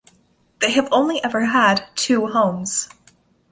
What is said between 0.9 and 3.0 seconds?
only ever had two homes.